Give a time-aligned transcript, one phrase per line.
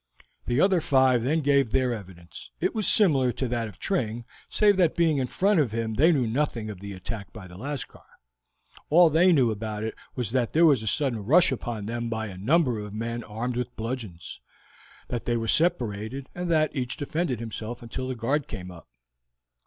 [0.47, 4.75] The other five then gave their evidence; it was similar to that of Tring, save
[4.77, 8.01] that being in front of him they knew nothing of the attack by the Lascar.
[8.89, 12.29] All they knew about it was that there was a sudden rush upon them by
[12.29, 14.41] a number of men armed with bludgeons,
[15.09, 18.87] that they were separated, and that each defended himself until the guard came up.